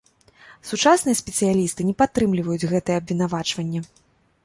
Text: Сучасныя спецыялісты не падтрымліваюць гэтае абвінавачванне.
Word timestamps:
Сучасныя 0.69 1.19
спецыялісты 1.21 1.81
не 1.91 1.95
падтрымліваюць 2.01 2.69
гэтае 2.75 2.95
абвінавачванне. 3.05 3.89